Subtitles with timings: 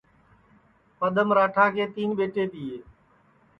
[0.99, 2.77] پدم راٹا کے تین ٻیٹے تیے